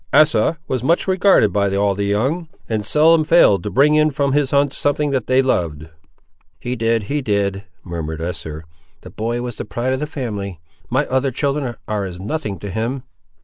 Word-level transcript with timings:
"Asa 0.11 0.57
was 0.67 0.81
much 0.81 1.07
regarded 1.07 1.53
by 1.53 1.75
all 1.75 1.93
the 1.93 2.05
young; 2.05 2.49
and 2.67 2.83
seldom 2.83 3.23
failed 3.23 3.61
to 3.61 3.69
bring 3.69 3.93
in 3.93 4.09
from 4.09 4.31
his 4.31 4.49
hunts 4.49 4.75
something 4.75 5.11
that 5.11 5.27
they 5.27 5.43
loved." 5.43 5.91
"He 6.59 6.75
did, 6.75 7.03
he 7.03 7.21
did," 7.21 7.65
murmured 7.83 8.19
Esther; 8.19 8.65
"the 9.01 9.11
boy 9.11 9.43
was 9.43 9.57
the 9.57 9.63
pride 9.65 9.93
of 9.93 9.99
the 9.99 10.07
family. 10.07 10.59
My 10.89 11.05
other 11.05 11.29
children 11.29 11.75
are 11.87 12.03
as 12.03 12.19
nothing 12.19 12.57
to 12.61 12.71
him!" 12.71 13.03